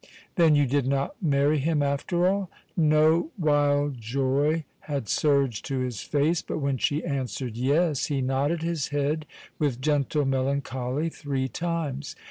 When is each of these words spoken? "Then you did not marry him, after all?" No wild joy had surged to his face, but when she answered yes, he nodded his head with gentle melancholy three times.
"Then 0.33 0.55
you 0.55 0.65
did 0.65 0.87
not 0.87 1.21
marry 1.21 1.59
him, 1.59 1.83
after 1.83 2.25
all?" 2.27 2.49
No 2.75 3.29
wild 3.37 3.99
joy 4.01 4.63
had 4.79 5.07
surged 5.07 5.63
to 5.67 5.77
his 5.77 6.01
face, 6.01 6.41
but 6.41 6.57
when 6.57 6.79
she 6.79 7.03
answered 7.05 7.55
yes, 7.55 8.07
he 8.07 8.19
nodded 8.19 8.63
his 8.63 8.87
head 8.87 9.27
with 9.59 9.79
gentle 9.79 10.25
melancholy 10.25 11.09
three 11.09 11.47
times. 11.47 12.15